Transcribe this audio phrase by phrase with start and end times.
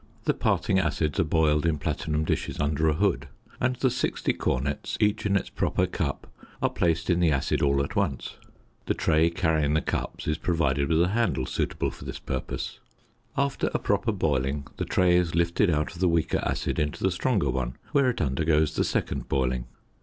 [0.23, 3.27] The parting acids are boiled in platinum dishes under a hood;
[3.59, 6.25] and the 60 cornets (each in its proper cup)
[6.59, 8.37] are placed in the acid all at once:
[8.87, 12.79] the tray carrying the cups is provided with a handle suitable for this purpose.
[13.37, 17.11] After a proper boiling the tray is lifted out of the weaker acid into the
[17.11, 19.65] stronger one, where it undergoes the second boiling.